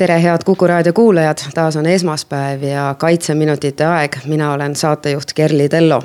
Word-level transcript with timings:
tere, 0.00 0.22
head 0.22 0.38
Kuku 0.44 0.66
raadio 0.66 0.92
kuulajad, 0.92 1.38
taas 1.54 1.76
on 1.76 1.86
esmaspäev 1.86 2.62
ja 2.62 2.94
kaitseminutite 2.98 3.84
aeg, 3.84 4.16
mina 4.24 4.52
olen 4.52 4.76
saatejuht 4.76 5.32
Kerli 5.34 5.68
Tello. 5.68 6.02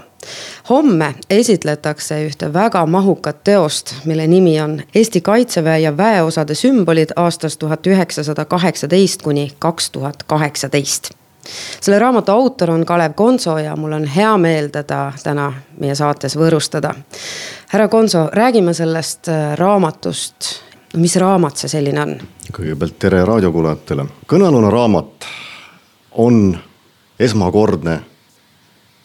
homme 0.70 1.16
esitletakse 1.30 2.18
ühte 2.28 2.54
väga 2.54 2.86
mahukat 2.86 3.44
teost, 3.44 3.96
mille 4.06 4.28
nimi 4.28 4.62
on 4.62 4.82
Eesti 4.96 5.22
kaitseväe 5.22 5.80
ja 5.80 5.98
väeosade 5.98 6.56
sümbolid 6.56 7.16
aastast 7.16 7.60
tuhat 7.60 7.88
üheksasada 7.88 8.46
kaheksateist 8.46 9.22
kuni 9.22 9.52
kaks 9.60 9.90
tuhat 9.92 10.24
kaheksateist 10.24 11.10
selle 11.82 12.00
raamatu 12.00 12.32
autor 12.32 12.72
on 12.72 12.86
Kalev 12.86 13.14
Konso 13.14 13.58
ja 13.58 13.76
mul 13.76 13.92
on 13.92 14.06
hea 14.06 14.38
meel 14.38 14.68
teda 14.68 15.14
täna 15.24 15.54
meie 15.80 15.96
saates 15.96 16.36
võõrustada. 16.36 16.96
härra 17.68 17.88
Konso, 17.88 18.30
räägime 18.34 18.74
sellest 18.74 19.28
raamatust 19.56 20.65
mis 20.96 21.16
raamat 21.20 21.60
see 21.60 21.72
selline 21.72 22.02
on? 22.02 22.16
kõigepealt 22.56 22.98
tere 23.00 23.24
raadiokuulajatele. 23.28 24.06
kõnealune 24.28 24.72
raamat 24.72 25.28
on 26.24 26.58
esmakordne 27.20 28.00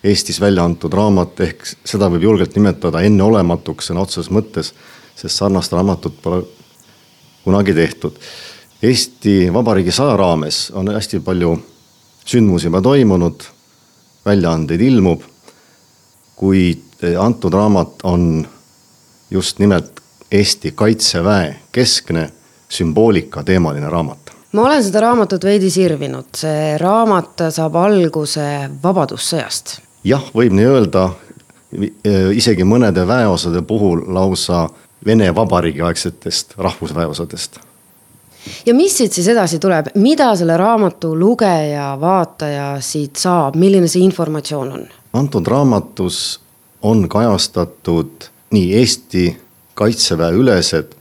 Eestis 0.04 0.38
välja 0.40 0.64
antud 0.64 0.94
raamat, 0.96 1.40
ehk 1.44 1.66
seda 1.84 2.06
võib 2.08 2.22
julgelt 2.24 2.54
nimetada 2.56 3.02
enneolematuks 3.04 3.90
sõna 3.90 4.00
otseses 4.06 4.30
mõttes, 4.32 4.70
sest 5.12 5.36
sarnast 5.36 5.74
raamatut 5.76 6.16
pole 6.22 6.38
kunagi 7.44 7.74
tehtud. 7.76 8.16
Eesti 8.80 9.52
Vabariigi 9.52 9.92
saja 9.92 10.16
raames 10.16 10.70
on 10.72 10.88
hästi 10.88 11.20
palju 11.20 11.52
sündmusi 12.24 12.70
juba 12.70 12.80
toimunud, 12.80 13.44
väljaandeid 14.24 14.80
ilmub, 14.88 15.26
kuid 16.40 17.04
antud 17.20 17.52
raamat 17.52 18.00
on 18.08 18.46
just 19.30 19.60
nimelt 19.60 20.00
Eesti 20.32 20.72
Kaitseväe 20.72 21.56
keskne 21.72 22.30
sümboolika 22.68 23.42
teemaline 23.42 23.88
raamat. 23.90 24.18
ma 24.52 24.62
olen 24.62 24.84
seda 24.84 25.00
raamatut 25.00 25.44
veidi 25.44 25.70
sirvinud, 25.70 26.30
see 26.36 26.78
raamat 26.78 27.48
saab 27.50 27.76
alguse 27.76 28.46
Vabadussõjast. 28.82 29.78
jah, 30.04 30.30
võib 30.34 30.54
nii 30.54 30.66
öelda, 30.66 31.08
isegi 32.34 32.64
mõnede 32.64 33.06
väeosade 33.06 33.62
puhul 33.62 34.04
lausa 34.14 34.68
Vene 35.06 35.34
Vabariigi 35.34 35.80
aegsetest 35.80 36.54
rahvusväeosadest 36.58 37.60
ja 38.66 38.74
mis 38.74 38.96
siit 38.98 39.12
siis 39.12 39.28
edasi 39.28 39.58
tuleb, 39.58 39.86
mida 39.94 40.30
selle 40.36 40.56
raamatu 40.56 41.12
lugeja, 41.18 41.96
vaataja 42.00 42.76
siit 42.80 43.16
saab, 43.16 43.56
milline 43.56 43.88
see 43.88 44.04
informatsioon 44.04 44.72
on? 44.72 44.88
antud 45.12 45.46
raamatus 45.46 46.40
on 46.82 47.08
kajastatud 47.08 48.30
nii 48.50 48.74
Eesti 48.78 49.24
kaitseväe 49.80 50.36
ülesed, 50.36 50.92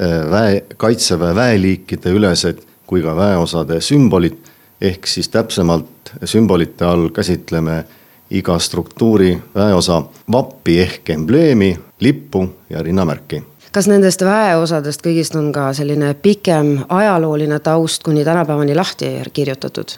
äh, 0.00 0.18
väe, 0.30 0.62
kaitseväe 0.76 1.34
väeliikide 1.34 2.12
ülesed 2.12 2.60
kui 2.86 3.02
ka 3.02 3.16
väeosade 3.16 3.80
sümbolid. 3.80 4.36
ehk 4.80 5.06
siis 5.08 5.28
täpsemalt 5.32 6.10
sümbolite 6.24 6.84
all 6.84 7.08
käsitleme 7.08 7.84
iga 8.30 8.58
struktuuri 8.58 9.30
väeosa 9.54 10.02
vappi 10.32 10.80
ehk 10.80 11.10
embleemi, 11.10 11.78
lippu 12.00 12.42
ja 12.70 12.82
rinnamärki 12.82 13.42
kas 13.72 13.88
nendest 13.88 14.22
väeosadest 14.24 15.02
kõigist 15.04 15.34
on 15.36 15.48
ka 15.52 15.70
selline 15.76 16.14
pikem 16.14 16.78
ajalooline 16.88 17.58
taust 17.60 18.02
kuni 18.02 18.24
tänapäevani 18.24 18.74
lahti 18.74 19.10
kirjutatud? 19.32 19.96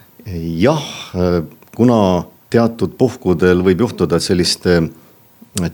jah, 0.58 0.82
äh, 1.14 1.42
kuna 1.76 2.22
teatud 2.50 2.94
puhkudel 2.98 3.62
võib 3.64 3.84
juhtuda, 3.86 4.16
et 4.16 4.22
selliste 4.22 4.80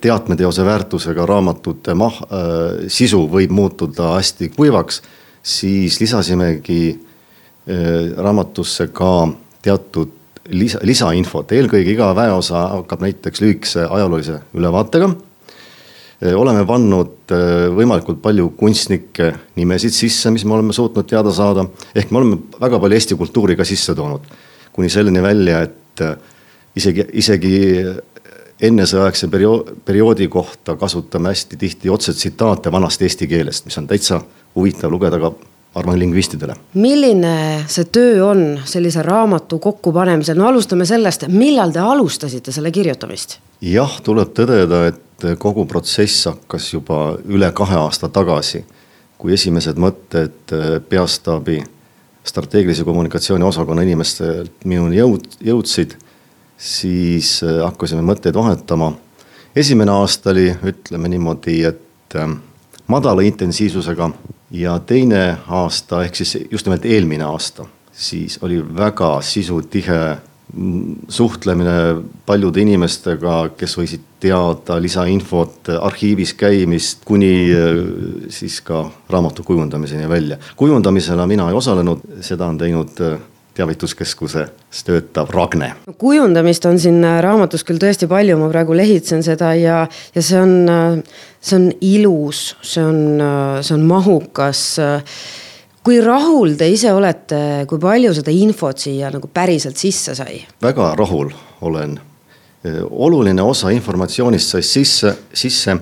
teatmeteose 0.00 0.64
väärtusega 0.64 1.26
raamatute 1.26 1.94
mah-, 1.98 2.22
äh, 2.24 2.86
sisu 2.88 3.24
võib 3.30 3.52
muutuda 3.54 4.14
hästi 4.16 4.50
kuivaks, 4.56 5.02
siis 5.42 6.00
lisasimegi 6.00 6.80
äh, 6.94 8.14
raamatusse 8.16 8.88
ka 8.94 9.28
teatud 9.64 10.12
lisa, 10.48 10.80
lisainfot, 10.82 11.52
eelkõige 11.56 11.94
iga 11.94 12.10
väeosa 12.16 12.66
hakkab 12.78 13.04
näiteks 13.06 13.44
lühikese 13.44 13.86
ajaloolise 13.88 14.40
ülevaatega. 14.56 15.10
Äh, 15.10 16.34
oleme 16.36 16.64
pannud 16.68 17.34
võimalikult 17.76 18.20
palju 18.24 18.50
kunstnike 18.58 19.32
nimesid 19.56 19.94
sisse, 19.96 20.32
mis 20.34 20.44
me 20.44 20.56
oleme 20.58 20.76
suutnud 20.76 21.08
teada 21.08 21.32
saada, 21.32 21.66
ehk 21.94 22.12
me 22.12 22.20
oleme 22.20 22.40
väga 22.60 22.80
palju 22.80 23.00
Eesti 23.00 23.20
kultuuri 23.20 23.56
ka 23.56 23.68
sisse 23.68 23.94
toonud. 23.94 24.32
kuni 24.74 24.88
selleni 24.90 25.20
välja, 25.22 25.60
et 25.62 26.00
isegi, 26.74 27.04
isegi 27.12 27.58
ennesõjaaegse 28.60 29.28
perio-, 29.28 29.64
perioodi 29.84 30.28
kohta 30.28 30.76
kasutame 30.76 31.32
hästi 31.32 31.56
tihti 31.56 31.90
otsetsitaate 31.90 32.72
vanast 32.72 33.02
eesti 33.02 33.28
keelest, 33.30 33.66
mis 33.66 33.78
on 33.78 33.88
täitsa 33.90 34.20
huvitav 34.54 34.92
lugeda 34.92 35.18
ka 35.18 35.32
arvan 35.74 35.98
lingvistidele. 35.98 36.54
milline 36.74 37.64
see 37.66 37.84
töö 37.84 38.26
on 38.26 38.44
sellise 38.64 39.02
raamatu 39.02 39.58
kokkupanemisel, 39.58 40.38
no 40.38 40.46
alustame 40.48 40.86
sellest, 40.86 41.26
millal 41.28 41.74
te 41.74 41.82
alustasite 41.82 42.52
selle 42.52 42.70
kirjutamist? 42.70 43.38
jah, 43.60 43.98
tuleb 44.02 44.30
tõdeda, 44.36 44.84
et 44.92 45.28
kogu 45.38 45.66
protsess 45.66 46.28
hakkas 46.30 46.72
juba 46.72 47.16
üle 47.26 47.50
kahe 47.52 47.78
aasta 47.80 48.08
tagasi, 48.08 48.64
kui 49.18 49.34
esimesed 49.34 49.78
mõtted 49.80 50.54
peastaabi 50.88 51.62
strateegilise 52.24 52.84
kommunikatsiooni 52.84 53.44
osakonna 53.44 53.82
inimestelt 53.84 54.64
minuni 54.64 55.00
jõud, 55.00 55.26
jõudsid 55.44 55.98
siis 56.58 57.42
äh, 57.42 57.62
hakkasime 57.64 58.02
mõtteid 58.02 58.34
vahetama. 58.34 58.92
esimene 59.56 59.90
aasta 59.90 60.30
oli, 60.30 60.50
ütleme 60.66 61.08
niimoodi, 61.08 61.62
et 61.64 62.16
äh, 62.16 62.28
madala 62.86 63.22
intensiivsusega 63.22 64.10
ja 64.50 64.78
teine 64.78 65.38
aasta 65.48 66.04
ehk 66.04 66.16
siis 66.20 66.38
just 66.50 66.66
nimelt 66.66 66.84
eelmine 66.84 67.24
aasta, 67.24 67.66
siis 67.92 68.38
oli 68.42 68.60
väga 68.76 69.20
sisutihe 69.22 70.00
mm, 70.54 70.96
suhtlemine 71.08 71.76
paljude 72.26 72.62
inimestega, 72.62 73.50
kes 73.58 73.78
võisid 73.78 74.08
teada 74.20 74.78
lisainfot, 74.80 75.68
arhiivis 75.80 76.34
käimist 76.38 77.04
kuni 77.04 77.34
äh, 77.52 77.84
siis 78.28 78.60
ka 78.60 78.86
raamatu 79.10 79.42
kujundamiseni 79.42 80.08
välja. 80.08 80.38
kujundamisena 80.56 81.26
mina 81.26 81.48
ei 81.50 81.62
osalenud, 81.62 82.00
seda 82.20 82.46
on 82.46 82.58
teinud 82.58 83.00
teavituskeskuses 83.54 84.84
töötav 84.84 85.30
Ragne. 85.30 85.72
kujundamist 85.98 86.64
on 86.66 86.78
siin 86.80 87.04
äh, 87.04 87.20
raamatus 87.22 87.64
küll 87.66 87.78
tõesti 87.82 88.08
palju, 88.10 88.36
ma 88.40 88.50
praegu 88.50 88.76
lehitsen 88.76 89.22
seda 89.26 89.52
ja, 89.58 89.84
ja 90.14 90.22
see 90.22 90.40
on, 90.40 90.54
äh, 90.70 91.20
see 91.40 91.58
on 91.60 91.68
ilus, 91.80 92.44
see 92.62 92.82
on, 92.84 93.02
äh, 93.22 93.60
see 93.62 93.76
on 93.76 93.86
mahukas. 93.88 94.64
kui 95.84 96.00
rahul 96.00 96.56
te 96.56 96.68
ise 96.72 96.92
olete, 96.92 97.66
kui 97.68 97.78
palju 97.78 98.14
seda 98.16 98.32
infot 98.32 98.78
siia 98.80 99.10
nagu 99.12 99.28
päriselt 99.28 99.76
sisse 99.76 100.14
sai? 100.14 100.40
väga 100.62 100.94
rahul 100.98 101.30
olen. 101.60 102.00
oluline 102.90 103.42
osa 103.42 103.68
informatsioonist 103.70 104.54
sai 104.54 104.62
sisse, 104.62 105.10
sisse 105.36 105.76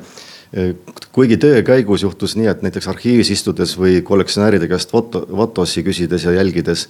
kuigi 1.12 1.36
töö 1.36 1.62
käigus 1.62 2.02
juhtus 2.02 2.34
nii, 2.36 2.48
et 2.50 2.62
näiteks 2.66 2.88
arhiivis 2.90 3.30
istudes 3.30 3.76
või 3.78 4.00
kollektsionääride 4.02 4.66
käest 4.68 4.90
foto, 4.90 5.22
fotosi 5.30 5.84
küsides 5.86 6.26
ja 6.26 6.34
jälgides 6.34 6.88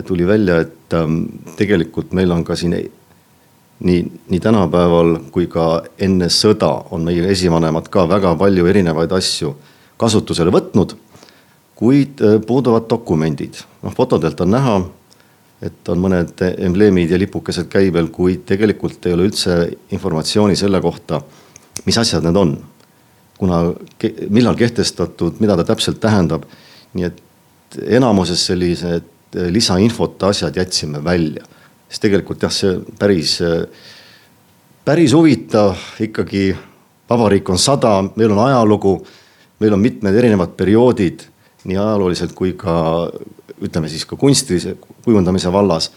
tuli 0.00 0.26
välja, 0.26 0.60
et 0.60 0.94
ähm, 0.94 1.24
tegelikult 1.56 2.12
meil 2.16 2.30
on 2.32 2.44
ka 2.44 2.56
siin 2.56 2.72
nii, 3.82 4.00
nii 4.28 4.40
tänapäeval 4.40 5.18
kui 5.34 5.46
ka 5.52 5.82
enne 6.00 6.30
sõda 6.32 6.70
on 6.94 7.04
meie 7.04 7.26
esivanemad 7.34 7.90
ka 7.92 8.06
väga 8.08 8.34
palju 8.40 8.66
erinevaid 8.70 9.12
asju 9.12 9.54
kasutusele 10.00 10.54
võtnud. 10.54 10.96
kuid 11.76 12.20
äh, 12.22 12.40
puuduvad 12.46 12.88
dokumendid, 12.88 13.58
noh 13.82 13.94
fotodelt 13.94 14.40
on 14.40 14.50
näha, 14.54 14.76
et 15.62 15.88
on 15.88 15.98
mõned 15.98 16.42
embleemid 16.58 17.10
ja 17.10 17.18
lipukesed 17.18 17.68
käibel, 17.70 18.08
kuid 18.14 18.46
tegelikult 18.46 19.06
ei 19.06 19.16
ole 19.16 19.28
üldse 19.28 19.56
informatsiooni 19.94 20.56
selle 20.56 20.80
kohta, 20.80 21.20
mis 21.86 21.98
asjad 21.98 22.24
need 22.24 22.36
on. 22.36 22.56
kuna, 23.38 23.72
millal 24.30 24.54
kehtestatud, 24.54 25.40
mida 25.42 25.56
ta 25.56 25.64
täpselt 25.64 26.00
tähendab. 26.00 26.44
nii 26.94 27.04
et 27.04 27.22
enamuses 27.98 28.46
sellised 28.46 29.08
lisainfot, 29.34 30.22
asjad 30.22 30.56
jätsime 30.56 31.04
välja. 31.04 31.44
siis 31.88 32.00
tegelikult 32.00 32.42
jah, 32.42 32.52
see 32.52 32.78
päris, 32.98 33.40
eh, 33.40 33.66
päris 34.84 35.12
huvitav 35.12 35.76
ikkagi. 36.00 36.56
vabariik 37.10 37.50
on 37.50 37.58
sada, 37.58 38.04
meil 38.16 38.30
on 38.30 38.38
ajalugu, 38.46 39.06
meil 39.60 39.72
on 39.72 39.80
mitmed 39.80 40.14
erinevad 40.14 40.56
perioodid 40.56 41.26
nii 41.64 41.76
ajalooliselt 41.76 42.32
kui 42.34 42.54
ka 42.58 43.10
ütleme 43.62 43.90
siis 43.90 44.06
ka 44.06 44.16
kunstilise 44.16 44.76
kujundamise 45.04 45.52
vallas. 45.52 45.90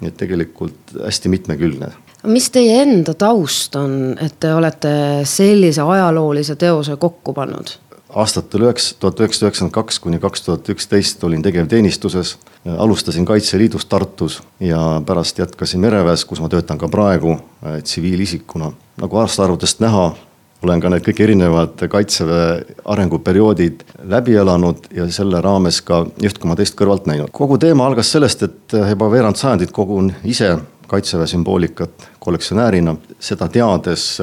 nii 0.00 0.08
et 0.08 0.16
tegelikult 0.16 0.92
hästi 1.04 1.28
mitmekülgne. 1.28 1.88
mis 2.24 2.50
teie 2.50 2.82
enda 2.82 3.14
taust 3.14 3.76
on, 3.76 4.16
et 4.20 4.38
te 4.40 4.54
olete 4.54 4.92
sellise 5.24 5.82
ajaloolise 5.82 6.56
teose 6.56 6.96
kokku 6.96 7.34
pannud? 7.34 7.74
Aastatel 8.14 8.66
üheksa, 8.66 8.94
tuhat 9.00 9.20
üheksasada 9.20 9.48
üheksakümmend 9.48 9.74
kaks 9.74 9.98
kuni 9.98 10.18
kaks 10.20 10.42
tuhat 10.46 10.68
üksteist 10.68 11.24
olin 11.24 11.42
tegevteenistuses. 11.42 12.36
alustasin 12.78 13.24
Kaitseliidus 13.24 13.84
Tartus 13.84 14.42
ja 14.60 15.02
pärast 15.06 15.38
jätkasin 15.38 15.80
mereväes, 15.80 16.24
kus 16.24 16.40
ma 16.40 16.48
töötan 16.48 16.78
ka 16.78 16.88
praegu 16.88 17.38
tsiviilisikuna. 17.82 18.72
nagu 19.00 19.16
aastaarvudest 19.16 19.80
näha, 19.80 20.14
olen 20.62 20.80
ka 20.80 20.90
need 20.90 21.04
kõik 21.06 21.22
erinevad 21.24 21.86
kaitseväe 21.88 22.64
arenguperioodid 22.84 23.84
läbi 24.02 24.34
elanud 24.36 24.90
ja 24.94 25.06
selle 25.10 25.40
raames 25.40 25.80
ka 25.80 26.04
üht 26.22 26.38
koma 26.38 26.56
teist 26.56 26.76
kõrvalt 26.76 27.06
näinud. 27.06 27.30
kogu 27.32 27.58
teema 27.58 27.86
algas 27.86 28.12
sellest, 28.12 28.42
et 28.42 28.78
juba 28.90 29.10
veerand 29.10 29.36
sajandit 29.36 29.72
kogun 29.72 30.12
ise 30.24 30.58
kaitseväe 30.86 31.26
sümboolikat 31.26 32.08
kollektsionäärina, 32.18 32.96
seda 33.20 33.48
teades 33.48 34.20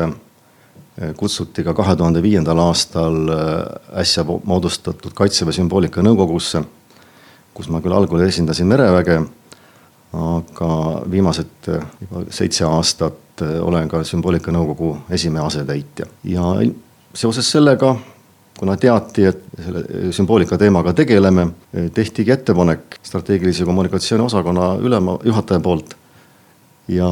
kutsuti 1.17 1.63
ka 1.63 1.73
kahe 1.77 1.95
tuhande 1.95 2.21
viiendal 2.25 2.59
aastal 2.63 3.17
äsja 4.01 4.25
moodustatud 4.25 5.13
kaitseväe 5.13 5.53
sümboolika 5.53 6.01
nõukogusse, 6.01 6.63
kus 7.53 7.69
ma 7.69 7.81
küll 7.81 7.93
algul 7.93 8.23
esindasin 8.25 8.69
mereväge, 8.69 9.19
aga 10.17 10.73
viimased 11.11 11.69
juba 12.01 12.25
seitse 12.33 12.65
aastat 12.65 13.43
äh, 13.45 13.57
olen 13.61 13.89
ka 13.91 14.03
sümboolika 14.07 14.53
nõukogu 14.55 14.95
esimehe 15.13 15.45
asetäitja 15.45 16.07
ja 16.23 16.53
seoses 17.13 17.51
sellega 17.51 17.95
kuna 18.57 18.77
teati, 18.77 19.27
et 19.29 19.43
selle 19.61 20.11
sümboolika 20.15 20.57
teemaga 20.57 20.93
tegeleme, 20.97 21.47
tehtigi 21.93 22.33
ettepanek 22.33 22.97
strateegilise 23.05 23.65
kommunikatsiooni 23.67 24.25
osakonna 24.25 24.71
ülema, 24.81 25.17
juhataja 25.23 25.61
poolt. 25.63 25.93
Ja 26.87 27.09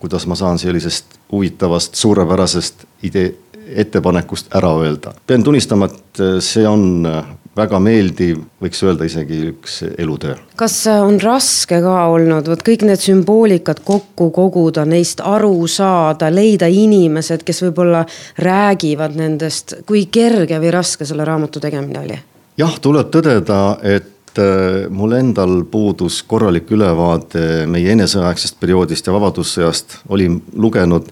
kuidas 0.00 0.26
ma 0.26 0.34
saan 0.34 0.58
sellisest 0.58 1.18
huvitavast, 1.32 1.94
suurepärasest 1.94 2.84
idee, 3.02 3.34
ettepanekust 3.66 4.54
ära 4.54 4.70
öelda. 4.78 5.14
pean 5.26 5.42
tunnistama, 5.42 5.88
et 5.90 6.22
see 6.40 6.68
on 6.68 7.08
väga 7.56 7.78
meeldiv, 7.80 8.40
võiks 8.62 8.82
öelda 8.84 9.06
isegi 9.08 9.38
üks 9.50 9.78
elutöö. 9.98 10.36
kas 10.56 10.76
on 10.92 11.18
raske 11.22 11.80
ka 11.82 11.96
olnud, 12.12 12.48
vot 12.52 12.64
kõik 12.66 12.84
need 12.86 13.02
sümboolikad 13.02 13.80
kokku 13.84 14.30
koguda, 14.34 14.84
neist 14.88 15.22
aru 15.24 15.66
saada, 15.70 16.30
leida 16.32 16.68
inimesed, 16.70 17.44
kes 17.46 17.62
võib-olla 17.66 18.04
räägivad 18.38 19.16
nendest, 19.16 19.78
kui 19.86 20.06
kerge 20.12 20.60
või 20.62 20.74
raske 20.74 21.08
selle 21.08 21.24
raamatu 21.24 21.62
tegemine 21.62 22.04
oli? 22.04 22.20
jah, 22.60 22.76
tuleb 22.80 23.10
tõdeda, 23.12 23.62
et 23.82 24.12
äh, 24.38 24.90
mul 24.90 25.12
endal 25.16 25.64
puudus 25.70 26.22
korralik 26.26 26.70
ülevaade 26.72 27.66
meie 27.70 27.92
eneseaegsest 27.94 28.58
perioodist 28.60 29.06
ja 29.06 29.14
Vabadussõjast, 29.14 29.98
olin 30.08 30.40
lugenud, 30.54 31.08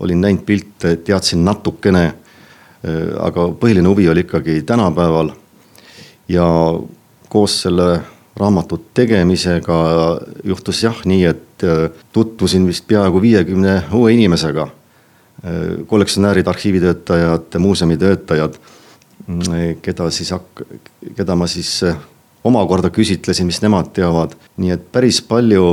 olin 0.00 0.20
näinud 0.24 0.44
pilte, 0.46 0.96
teadsin 1.04 1.44
natukene. 1.46 2.04
Äh, 2.86 3.12
aga 3.22 3.48
põhiline 3.60 3.88
huvi 3.88 4.08
oli 4.12 4.24
ikkagi 4.26 4.60
tänapäeval 4.66 5.32
ja 6.28 6.46
koos 7.28 7.60
selle 7.62 8.00
raamatu 8.36 8.78
tegemisega 8.94 9.78
juhtus 10.44 10.82
jah 10.84 10.98
nii, 11.04 11.22
et 11.24 11.64
äh, 11.64 11.86
tutvusin 12.12 12.66
vist 12.66 12.86
peaaegu 12.88 13.22
viiekümne 13.22 13.82
uue 13.92 14.16
inimesega. 14.16 14.68
Kollektsionäärid, 15.86 16.46
arhiivitöötajad, 16.48 17.58
muuseumitöötajad, 17.60 18.54
mm, 19.26 19.76
keda 19.84 20.08
siis 20.10 20.32
hak-, 20.32 20.62
keda 21.14 21.36
ma 21.36 21.46
siis 21.46 21.74
omakorda 22.46 22.90
küsitlesin, 22.94 23.48
mis 23.48 23.60
nemad 23.64 23.90
teavad, 23.96 24.36
nii 24.60 24.74
et 24.76 24.88
päris 24.94 25.20
palju 25.24 25.66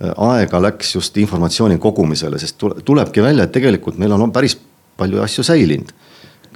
aega 0.00 0.60
läks 0.60 0.94
just 0.94 1.16
informatsiooni 1.16 1.78
kogumisele, 1.80 2.38
sest 2.38 2.60
tulebki 2.84 3.22
välja, 3.24 3.46
et 3.46 3.54
tegelikult 3.54 3.96
meil 3.98 4.12
on 4.12 4.32
päris 4.32 4.58
palju 4.96 5.22
asju 5.24 5.44
säilinud. 5.46 5.92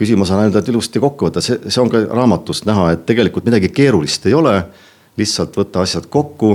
Küsimus 0.01 0.31
on 0.33 0.41
ainult, 0.41 0.57
et 0.57 0.69
ilusti 0.73 1.01
kokku 1.01 1.29
võtta, 1.29 1.43
see, 1.45 1.59
see 1.69 1.81
on 1.83 1.91
ka 1.93 2.01
raamatust 2.09 2.65
näha, 2.69 2.91
et 2.95 3.03
tegelikult 3.09 3.49
midagi 3.49 3.69
keerulist 3.69 4.27
ei 4.27 4.37
ole. 4.37 4.63
lihtsalt 5.17 5.57
võta 5.57 5.83
asjad 5.85 6.07
kokku, 6.09 6.55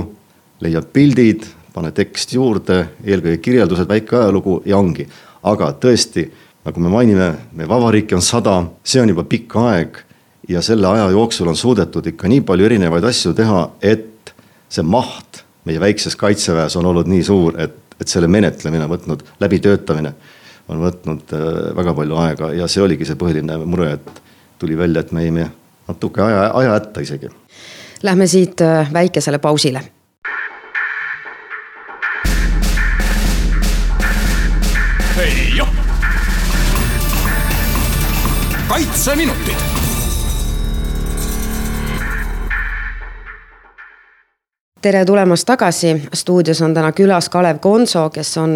leia 0.60 0.80
pildid, 0.82 1.44
pane 1.74 1.92
tekst 1.94 2.32
juurde, 2.32 2.78
eelkõige 3.04 3.38
kirjeldused, 3.38 3.86
väike 3.88 4.16
ajalugu 4.16 4.62
ja 4.66 4.78
ongi. 4.78 5.06
aga 5.42 5.72
tõesti, 5.78 6.30
nagu 6.64 6.80
me 6.80 6.88
mainime, 6.88 7.34
meie 7.52 7.68
vabariiki 7.68 8.14
on 8.14 8.22
sada, 8.22 8.64
see 8.82 9.00
on 9.00 9.08
juba 9.08 9.22
pikk 9.24 9.56
aeg 9.56 10.05
ja 10.48 10.62
selle 10.62 10.86
aja 10.86 11.10
jooksul 11.10 11.48
on 11.48 11.56
suudetud 11.56 12.06
ikka 12.06 12.28
nii 12.28 12.40
palju 12.46 12.66
erinevaid 12.68 13.04
asju 13.04 13.34
teha, 13.34 13.62
et 13.82 14.32
see 14.68 14.84
maht 14.86 15.42
meie 15.66 15.80
väikses 15.82 16.16
kaitseväes 16.16 16.76
on 16.78 16.86
olnud 16.86 17.08
nii 17.10 17.24
suur, 17.26 17.58
et, 17.60 17.74
et 18.00 18.08
selle 18.08 18.28
menetlemine, 18.30 18.86
võtnud 18.90 19.24
läbitöötamine 19.42 20.14
on 20.68 20.82
võtnud 20.82 21.34
äh, 21.34 21.48
väga 21.76 21.94
palju 21.94 22.22
aega 22.22 22.52
ja 22.54 22.68
see 22.70 22.82
oligi 22.82 23.06
see 23.06 23.18
põhiline 23.18 23.58
mure, 23.66 23.92
et 23.98 24.22
tuli 24.58 24.78
välja, 24.78 25.02
et 25.02 25.12
me 25.12 25.26
jäime 25.26 25.50
natuke 25.88 26.22
aja, 26.22 26.48
aja 26.54 26.78
hätta 26.78 27.02
isegi. 27.02 27.30
Lähme 28.02 28.26
siit 28.26 28.62
äh, 28.62 28.92
väikesele 28.92 29.38
pausile. 29.42 29.82
kaitseminutid 38.66 39.75
tere 44.86 45.04
tulemast 45.04 45.46
tagasi, 45.48 45.88
stuudios 46.14 46.60
on 46.62 46.74
täna 46.74 46.92
külas 46.94 47.26
Kalev 47.28 47.58
Konso, 47.58 48.04
kes 48.14 48.36
on 48.38 48.52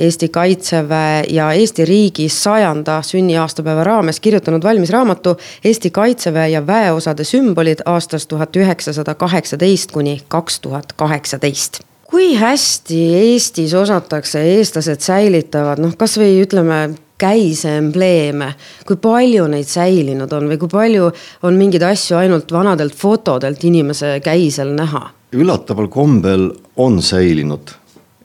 Eesti 0.00 0.28
Kaitseväe 0.28 1.20
ja 1.30 1.52
Eesti 1.52 1.84
riigi 1.86 2.26
sajanda 2.28 2.96
sünniaastapäeva 3.06 3.84
raames 3.86 4.18
kirjutanud 4.20 4.64
valmis 4.66 4.90
raamatu 4.90 5.36
Eesti 5.64 5.90
Kaitseväe 5.90 6.48
ja 6.48 6.66
väeosade 6.66 7.24
sümbolid 7.24 7.84
aastast 7.86 8.28
tuhat 8.28 8.56
üheksasada 8.56 9.14
kaheksateist 9.14 9.92
kuni 9.94 10.16
kaks 10.28 10.60
tuhat 10.60 10.92
kaheksateist 10.96 11.80
kui 12.10 12.34
hästi 12.34 12.98
Eestis 13.20 13.74
osatakse, 13.74 14.42
eestlased 14.56 15.06
säilitavad 15.06 15.78
noh, 15.78 15.94
kasvõi 15.94 16.40
ütleme 16.42 16.80
käise 17.20 17.76
embleeme, 17.78 18.56
kui 18.86 18.98
palju 18.98 19.46
neid 19.54 19.70
säilinud 19.70 20.34
on 20.34 20.50
või 20.50 20.58
kui 20.58 20.74
palju 20.74 21.12
on 21.46 21.62
mingeid 21.62 21.86
asju 21.92 22.18
ainult 22.24 22.50
vanadelt 22.52 22.98
fotodelt 22.98 23.64
inimese 23.70 24.16
käisel 24.26 24.74
näha? 24.74 25.06
Üllataval 25.32 25.88
kombel 25.88 26.50
on 26.76 27.02
säilinud 27.02 27.70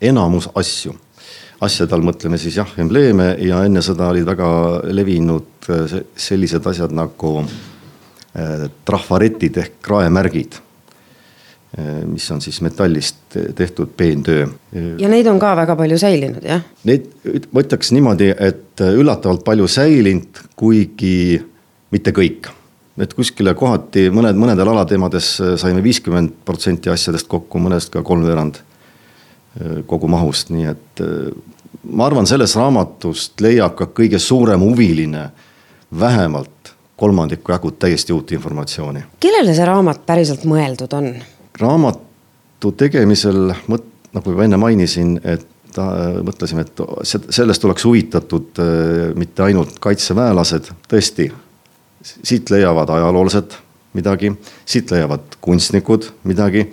enamus 0.01 0.49
asju. 0.55 0.95
asjade 1.61 1.95
all 1.95 2.03
mõtleme 2.03 2.37
siis 2.37 2.57
jah, 2.59 2.69
embleeme 2.77 3.29
ja 3.41 3.61
enne 3.65 3.81
seda 3.81 4.09
olid 4.11 4.25
väga 4.27 4.47
levinud 4.91 5.69
äh, 5.71 5.95
sellised 6.19 6.65
asjad 6.67 6.91
nagu 6.93 7.37
äh, 7.41 8.67
trafaretid 8.85 9.57
ehk 9.61 9.77
kraemärgid 9.85 10.57
äh, 11.79 12.03
mis 12.09 12.27
on 12.31 12.43
siis 12.43 12.59
metallist 12.61 13.37
tehtud 13.55 13.95
peentöö. 13.97 14.47
ja 14.99 15.09
neid 15.09 15.27
on 15.31 15.39
ka 15.39 15.55
väga 15.55 15.77
palju 15.79 15.97
säilinud, 16.01 16.43
jah? 16.43 16.65
Neid, 16.83 17.07
ma 17.51 17.63
ütleks 17.63 17.93
niimoodi, 17.95 18.33
et 18.35 18.85
üllatavalt 18.91 19.45
palju 19.47 19.67
säilinud, 19.71 20.45
kuigi 20.59 21.39
mitte 21.95 22.11
kõik 22.11 22.51
et 23.01 23.13
kuskile 23.13 23.53
kohati 23.57 24.07
mõned, 24.13 24.37
mõnedel 24.39 24.71
alateemades 24.71 25.31
äh, 25.41 25.53
saime 25.59 25.83
viiskümmend 25.83 26.37
protsenti 26.47 26.91
asjadest 26.91 27.27
kokku, 27.31 27.59
mõnest 27.61 27.91
ka 27.93 28.03
kolmveerand 28.05 28.59
äh, 28.61 29.81
kogu 29.89 30.09
mahust, 30.11 30.51
nii 30.55 30.69
et 30.71 31.03
äh, 31.03 31.33
ma 31.91 32.07
arvan, 32.07 32.27
sellest 32.29 32.57
raamatust 32.59 33.43
leiab 33.43 33.75
ka 33.79 33.89
kõige 33.95 34.19
suurem 34.21 34.63
huviline 34.63 35.29
vähemalt 35.99 36.75
kolmandiku 36.95 37.51
jagu 37.51 37.73
täiesti 37.75 38.15
uut 38.15 38.31
informatsiooni. 38.31 39.03
kellele 39.19 39.55
see 39.55 39.67
raamat 39.67 40.05
päriselt 40.07 40.47
mõeldud 40.47 40.95
on? 40.95 41.11
raamatu 41.59 42.71
tegemisel, 42.79 43.51
nagu 43.67 44.31
juba 44.31 44.47
enne 44.47 44.57
mainisin, 44.59 45.19
et 45.23 45.43
mõtlesime, 45.75 46.63
et 46.63 46.81
sellest 47.35 47.65
oleks 47.67 47.83
huvitatud 47.83 48.59
mitte 49.19 49.43
ainult 49.43 49.75
kaitseväelased, 49.83 50.69
tõesti 50.91 51.27
siit 52.05 52.49
leiavad 52.53 52.89
ajaloolased 52.89 53.55
midagi, 53.95 54.31
siit 54.65 54.91
leiavad 54.91 55.39
kunstnikud 55.41 56.09
midagi, 56.23 56.67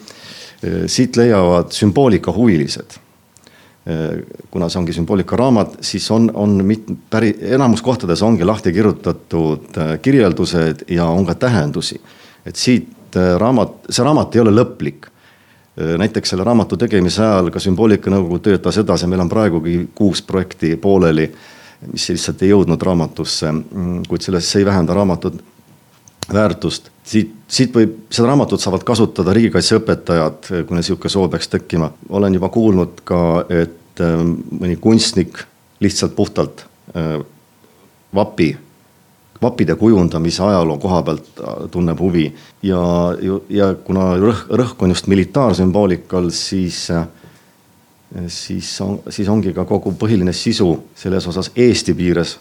siit 0.86 1.16
leiavad 1.16 1.72
sümboolikahuvilised. 1.72 2.98
kuna 4.50 4.68
see 4.70 4.78
ongi 4.78 4.92
sümboolikaraamat, 4.94 5.72
siis 5.82 6.04
on, 6.14 6.28
on 6.38 6.52
mit-, 6.64 6.86
päri-, 7.10 7.34
enamus 7.50 7.82
kohtades 7.82 8.20
ongi 8.22 8.46
lahti 8.46 8.70
kirjutatud 8.72 9.74
äh, 9.74 9.96
kirjeldused 9.98 10.84
ja 10.88 11.08
on 11.10 11.26
ka 11.26 11.34
tähendusi. 11.34 12.00
et 12.46 12.56
siit 12.56 13.16
raamat, 13.38 13.72
see 13.90 14.04
raamat 14.04 14.36
ei 14.36 14.40
ole 14.40 14.54
lõplik 14.54 15.10
näiteks 15.98 16.30
selle 16.30 16.44
raamatu 16.44 16.76
tegemise 16.76 17.22
ajal 17.24 17.50
ka 17.50 17.60
Sümboolikanõukogu 17.60 18.38
töötas 18.44 18.78
edasi, 18.78 19.06
meil 19.08 19.24
on 19.24 19.28
praegugi 19.28 19.88
kuus 19.94 20.22
projekti 20.22 20.76
pooleli 20.76 21.30
mis 21.90 22.08
lihtsalt 22.08 22.42
ei 22.42 22.52
jõudnud 22.52 22.82
raamatusse, 22.82 23.50
kuid 24.08 24.22
sellest, 24.22 24.52
see 24.52 24.62
ei 24.62 24.68
vähenda 24.68 24.94
raamatu 24.94 25.32
väärtust. 26.32 26.90
siit, 27.04 27.34
siit 27.48 27.74
võib, 27.74 27.94
seda 28.10 28.28
raamatut 28.30 28.62
saavad 28.62 28.84
kasutada 28.86 29.34
riigikaitseõpetajad, 29.34 30.48
kui 30.48 30.76
neil 30.76 30.82
niisugune 30.82 31.10
soov 31.10 31.30
peaks 31.32 31.48
tekkima. 31.50 31.90
olen 32.08 32.34
juba 32.34 32.48
kuulnud 32.48 33.02
ka, 33.04 33.44
et 33.48 34.00
äh, 34.00 34.20
mõni 34.60 34.76
kunstnik 34.80 35.42
lihtsalt 35.80 36.14
puhtalt 36.16 36.64
äh, 36.96 37.18
vapi, 38.14 38.56
vapide 39.42 39.74
kujundamise 39.74 40.42
ajaloo 40.42 40.78
koha 40.78 41.02
pealt 41.02 41.40
äh, 41.40 41.66
tunneb 41.70 42.00
huvi. 42.00 42.32
ja, 42.62 42.82
ja 43.48 43.74
kuna 43.74 44.14
rõhk, 44.16 44.46
rõhk 44.48 44.82
on 44.82 44.94
just 44.94 45.10
militaarsümboolikal, 45.10 46.30
siis 46.30 46.86
siis 48.26 48.80
on, 48.80 49.00
siis 49.08 49.28
ongi 49.28 49.52
ka 49.56 49.64
kogu 49.64 49.94
põhiline 49.98 50.32
sisu 50.36 50.72
selles 50.98 51.26
osas 51.26 51.50
Eesti 51.56 51.94
piires 51.94 52.38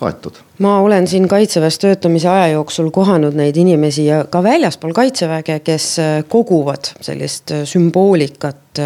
kaetud. 0.00 0.32
ma 0.58 0.78
olen 0.80 1.06
siin 1.08 1.28
kaitseväes 1.28 1.78
töötamise 1.78 2.28
aja 2.28 2.48
jooksul 2.48 2.90
kohanud 2.90 3.36
neid 3.36 3.56
inimesi 3.56 4.06
ja 4.06 4.24
ka 4.24 4.42
väljaspool 4.42 4.92
kaitseväge, 4.96 5.60
kes 5.64 5.98
äh, 5.98 6.24
koguvad 6.28 6.94
sellist 7.00 7.50
äh, 7.50 7.64
sümboolikat. 7.64 8.80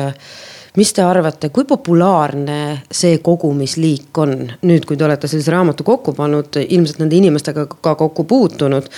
mis 0.77 0.91
te 0.93 1.03
arvate, 1.07 1.49
kui 1.55 1.65
populaarne 1.65 2.83
see 2.91 3.19
kogumisliik 3.23 4.19
on 4.19 4.33
nüüd, 4.67 4.87
kui 4.89 4.97
te 4.99 5.05
olete 5.07 5.31
sellise 5.31 5.53
raamatu 5.55 5.87
kokku 5.87 6.13
pannud, 6.13 6.59
ilmselt 6.69 6.99
nende 6.99 7.17
inimestega 7.17 7.67
ka 7.67 7.95
kokku 7.95 8.25
puutunud. 8.25 8.91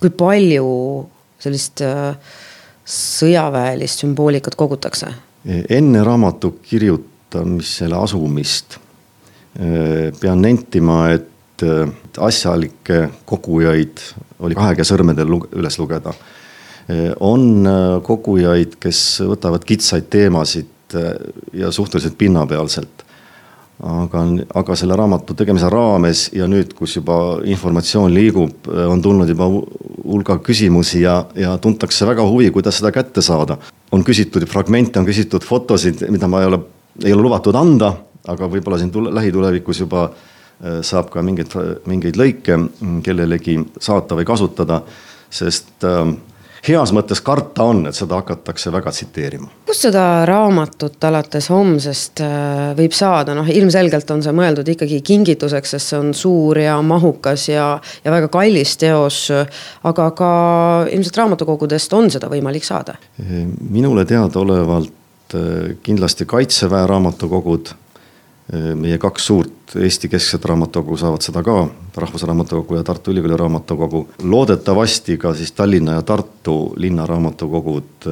kui 0.00 0.10
palju 0.10 0.66
sellist 1.42 1.82
äh, 1.82 2.14
sõjaväelist 2.86 4.06
sümboolikat 4.06 4.54
kogutakse? 4.54 5.14
Enne 5.46 6.02
raamatu 6.04 6.56
kirjutamisele 6.62 7.96
asumist 7.96 8.78
pean 10.20 10.42
nentima, 10.42 11.06
et 11.14 11.32
et 11.56 12.18
asjalikke 12.20 13.06
kogujaid 13.28 14.00
oli 14.44 14.56
kahe 14.56 14.74
käe 14.76 14.84
sõrmedel 14.84 15.38
üles 15.56 15.78
lugeda. 15.80 16.12
on 17.20 17.66
kogujaid, 18.04 18.76
kes 18.80 19.22
võtavad 19.24 19.64
kitsaid 19.64 20.10
teemasid 20.10 20.96
ja 21.52 21.70
suhteliselt 21.72 22.18
pinnapealselt. 22.18 23.05
Aga, 23.82 24.22
aga 24.60 24.76
selle 24.76 24.96
raamatu 24.96 25.34
tegemise 25.36 25.70
raames 25.72 26.26
ja 26.36 26.46
nüüd, 26.48 26.72
kus 26.78 26.96
juba 26.96 27.40
informatsioon 27.44 28.14
liigub, 28.14 28.70
äh, 28.70 28.86
on 28.90 29.02
tulnud 29.02 29.28
juba 29.28 29.48
hulga 29.48 30.38
küsimusi 30.44 31.02
ja, 31.02 31.18
ja 31.36 31.56
tuntakse 31.58 32.06
väga 32.08 32.24
huvi, 32.28 32.50
kuidas 32.54 32.80
seda 32.80 32.92
kätte 32.94 33.22
saada. 33.22 33.58
on 33.92 34.04
küsitud 34.04 34.46
fragmente, 34.50 34.98
on 34.98 35.06
küsitud 35.06 35.44
fotosid, 35.44 36.08
mida 36.10 36.28
ma 36.28 36.40
ei 36.42 36.46
ole, 36.46 36.62
ei 37.04 37.12
ole 37.12 37.22
lubatud 37.22 37.54
anda, 37.54 37.92
aga 38.26 38.48
võib-olla 38.50 38.78
siin 38.78 38.90
tule, 38.90 39.12
lähitulevikus 39.14 39.80
juba 39.84 40.08
äh, 40.08 40.24
Äh, 40.64 40.78
saab 40.80 41.10
ka 41.12 41.20
mingeid, 41.20 41.52
mingeid 41.84 42.16
lõike 42.16 42.54
mm, 42.56 43.00
kellelegi 43.04 43.58
saata 43.76 44.16
või 44.16 44.24
kasutada, 44.24 44.78
sest 45.28 45.84
ähm, 45.84 46.14
heas 46.68 46.92
mõttes 46.94 47.20
karta 47.24 47.66
on, 47.70 47.84
et 47.88 47.96
seda 47.96 48.20
hakatakse 48.20 48.72
väga 48.74 48.92
tsiteerima. 48.94 49.48
kust 49.66 49.86
seda 49.86 50.24
raamatut 50.28 51.04
alates 51.08 51.48
homsest 51.52 52.22
äh, 52.24 52.72
võib 52.78 52.94
saada, 52.96 53.34
noh 53.36 53.48
ilmselgelt 53.50 54.10
on 54.14 54.22
see 54.24 54.34
mõeldud 54.36 54.68
ikkagi 54.74 55.00
kingituseks, 55.06 55.76
sest 55.76 55.92
see 55.92 56.00
on 56.00 56.12
suur 56.16 56.60
ja 56.60 56.76
mahukas 56.82 57.48
ja, 57.50 57.68
ja 58.04 58.14
väga 58.14 58.30
kallis 58.32 58.76
teos. 58.80 59.26
aga 59.86 60.10
ka 60.16 60.30
ilmselt 60.90 61.22
raamatukogudest 61.22 61.92
on 61.96 62.10
seda 62.10 62.30
võimalik 62.32 62.64
saada? 62.66 62.96
minule 63.70 64.04
teadaolevalt 64.04 65.34
äh, 65.34 65.74
kindlasti 65.82 66.26
Kaitseväe 66.26 66.86
raamatukogud 66.86 67.74
meie 68.52 68.98
kaks 68.98 69.26
suurt 69.26 69.74
Eesti 69.76 70.08
keskset 70.08 70.44
raamatukogu 70.44 70.96
saavad 70.96 71.24
seda 71.24 71.42
ka, 71.42 71.66
Rahvusraamatukogu 71.96 72.76
ja 72.76 72.84
Tartu 72.86 73.10
Ülikooli 73.10 73.36
raamatukogu. 73.36 74.08
loodetavasti 74.22 75.16
ka 75.18 75.34
siis 75.34 75.52
Tallinna 75.52 75.92
ja 75.92 76.02
Tartu 76.02 76.72
linnaraamatukogud, 76.76 78.06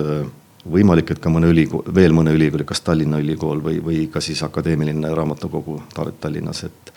võimalik, 0.72 1.10
et 1.10 1.20
ka 1.22 1.30
mõne 1.30 1.50
ülikool, 1.52 1.84
veel 1.94 2.12
mõne 2.16 2.34
ülikooli, 2.34 2.64
kas 2.66 2.80
Tallinna 2.80 3.20
Ülikool 3.22 3.62
või, 3.62 3.78
või 3.84 4.06
ka 4.10 4.20
siis 4.20 4.42
Akadeemiline 4.42 5.14
Raamatukogu 5.14 5.82
Tallinnas, 6.20 6.64
et. 6.64 6.94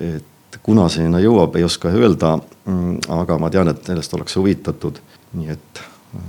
et 0.00 0.58
kuna 0.62 0.88
sinna 0.88 1.20
jõuab, 1.20 1.56
ei 1.56 1.64
oska 1.64 1.90
öelda, 1.92 2.38
mm, 2.64 2.98
aga 3.12 3.38
ma 3.38 3.50
tean, 3.50 3.68
et 3.68 3.84
sellest 3.86 4.14
ollakse 4.14 4.40
huvitatud, 4.40 4.98
nii 5.36 5.50
et 5.52 5.82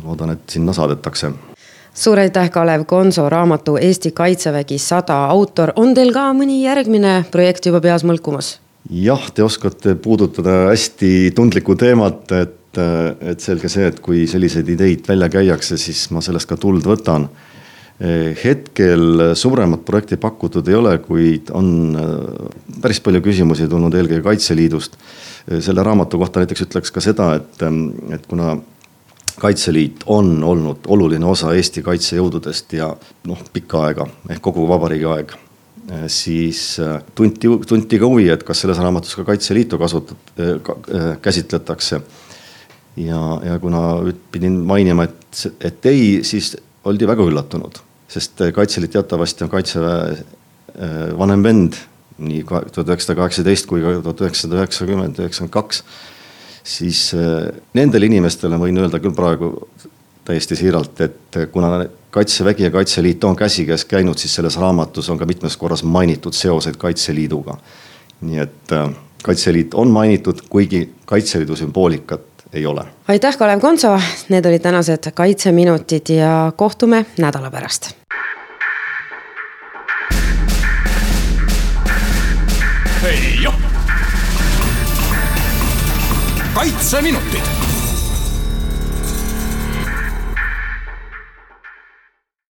loodan, 0.04 0.36
et 0.36 0.50
sinna 0.52 0.74
saadetakse 0.76 1.32
suur 1.98 2.20
aitäh, 2.22 2.52
Kalev 2.54 2.86
Konso, 2.86 3.30
raamatu 3.30 3.78
Eesti 3.82 4.12
Kaitsevägi 4.12 4.78
sada 4.78 5.26
autor. 5.26 5.72
on 5.76 5.96
teil 5.98 6.14
ka 6.14 6.30
mõni 6.38 6.62
järgmine 6.62 7.24
projekt 7.34 7.66
juba 7.66 7.82
peas 7.82 8.06
mõlkumas? 8.06 8.58
jah, 8.90 9.26
te 9.34 9.44
oskate 9.44 9.96
puudutada 10.00 10.70
hästi 10.70 11.34
tundlikku 11.36 11.76
teemat, 11.76 12.32
et, 12.38 12.80
et 13.34 13.44
selge 13.44 13.70
see, 13.74 13.90
et 13.90 14.00
kui 14.00 14.28
selliseid 14.30 14.70
ideid 14.70 15.10
välja 15.10 15.30
käiakse, 15.34 15.80
siis 15.82 16.06
ma 16.14 16.22
sellest 16.22 16.50
ka 16.50 16.58
tuld 16.62 16.86
võtan. 16.86 17.30
hetkel 18.44 19.34
suuremat 19.34 19.82
projekti 19.86 20.20
pakutud 20.22 20.68
ei 20.70 20.76
ole, 20.78 20.98
kuid 21.02 21.50
on 21.50 21.98
päris 22.82 23.00
palju 23.02 23.24
küsimusi 23.26 23.66
tulnud 23.68 23.94
eelkõige 23.98 24.22
Kaitseliidust. 24.22 24.98
selle 25.60 25.84
raamatu 25.84 26.20
kohta 26.22 26.40
näiteks 26.40 26.62
ütleks 26.62 26.92
ka 26.94 27.02
seda, 27.02 27.34
et, 27.42 27.64
et 28.14 28.28
kuna 28.30 28.60
Kaitseliit 29.40 30.04
on 30.06 30.44
olnud 30.44 30.88
oluline 30.88 31.26
osa 31.26 31.54
Eesti 31.54 31.84
kaitsejõududest 31.86 32.74
ja 32.74 32.90
noh, 33.30 33.42
pikka 33.54 33.84
aega 33.86 34.08
ehk 34.34 34.42
kogu 34.42 34.68
vabariigi 34.70 35.06
aeg. 35.14 35.36
siis 36.12 36.80
äh, 36.84 37.04
tunti, 37.16 37.48
tunti 37.68 38.00
ka 38.00 38.06
huvi, 38.06 38.30
et 38.30 38.44
kas 38.44 38.60
selles 38.62 38.80
raamatus 38.84 39.16
ka 39.16 39.24
Kaitseliitu 39.24 39.78
kasutat- 39.78 40.34
ka,, 40.64 40.76
äh, 40.94 41.18
käsitletakse. 41.22 42.02
ja, 42.98 43.42
ja 43.44 43.60
kuna 43.60 44.14
pidin 44.32 44.52
mainima, 44.52 45.04
et, 45.04 45.48
et 45.62 45.86
ei, 45.86 46.24
siis 46.24 46.58
oldi 46.84 47.08
väga 47.08 47.24
üllatunud, 47.24 47.78
sest 48.08 48.42
Kaitseliit 48.54 48.92
teatavasti 48.92 49.44
on 49.44 49.50
kaitseväe 49.50 50.18
vanem 51.18 51.44
vend 51.44 51.78
nii 52.18 52.44
tuhat 52.44 52.90
üheksasada 52.90 53.18
kaheksateist 53.22 53.68
kui 53.70 53.82
ka 53.84 53.98
tuhat 54.02 54.22
üheksasada 54.26 54.58
üheksakümmend, 54.62 55.20
üheksakümmend 55.22 55.54
kaks 55.54 55.84
siis 56.68 57.14
äh, 57.16 57.48
nendele 57.74 58.10
inimestele 58.10 58.60
võin 58.60 58.78
öelda 58.82 59.00
küll 59.00 59.16
praegu 59.16 59.54
täiesti 60.28 60.58
siiralt, 60.60 61.02
et 61.02 61.40
äh, 61.40 61.48
kuna 61.52 61.86
Kaitsevägi 62.12 62.64
ja 62.64 62.72
Kaitseliit 62.72 63.24
on 63.24 63.36
käsikäes 63.36 63.86
käinud, 63.86 64.18
siis 64.18 64.36
selles 64.36 64.58
raamatus 64.58 65.10
on 65.10 65.18
ka 65.18 65.26
mitmes 65.26 65.58
korras 65.58 65.84
mainitud 65.84 66.34
seoseid 66.34 66.76
Kaitseliiduga. 66.78 67.58
nii 68.22 68.40
et 68.40 68.74
äh, 68.74 68.90
Kaitseliit 69.24 69.74
on 69.74 69.92
mainitud, 69.92 70.42
kuigi 70.50 70.94
Kaitseliidu 71.06 71.56
sümboolikat 71.56 72.22
ei 72.54 72.66
ole. 72.66 72.86
aitäh, 73.08 73.38
Kalev 73.38 73.60
Konso, 73.60 74.00
need 74.30 74.46
olid 74.46 74.62
tänased 74.62 75.12
Kaitseminutid 75.14 76.10
ja 76.10 76.52
kohtume 76.56 77.06
nädala 77.18 77.52
pärast. 77.52 77.94
ei 83.08 83.44
joh 83.44 83.67
kaitseminutid 86.58 87.57